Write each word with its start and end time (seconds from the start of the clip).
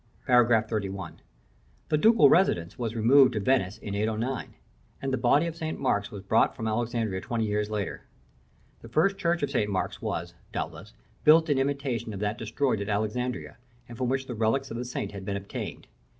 §XXXI. 0.67 1.11
The 1.89 1.97
Ducal 1.99 2.27
residence 2.31 2.75
was 2.79 2.95
removed 2.95 3.33
to 3.33 3.39
Venice 3.39 3.77
in 3.77 3.93
809, 3.93 4.55
and 4.99 5.13
the 5.13 5.17
body 5.19 5.45
of 5.45 5.55
St. 5.55 5.79
Mark 5.79 6.09
was 6.11 6.23
brought 6.23 6.55
from 6.55 6.67
Alexandria 6.67 7.21
twenty 7.21 7.45
years 7.45 7.69
later. 7.69 8.07
The 8.81 8.89
first 8.89 9.19
church 9.19 9.43
of 9.43 9.51
St. 9.51 9.69
Mark's 9.69 10.01
was, 10.01 10.33
doubtless, 10.51 10.95
built 11.23 11.51
in 11.51 11.59
imitation 11.59 12.15
of 12.15 12.19
that 12.19 12.39
destroyed 12.39 12.81
at 12.81 12.89
Alexandria, 12.89 13.57
and 13.87 13.95
from 13.95 14.09
which 14.09 14.25
the 14.25 14.33
relics 14.33 14.71
of 14.71 14.77
the 14.77 14.85
saint 14.85 15.11
had 15.11 15.23
been 15.23 15.37
obtained. 15.37 15.85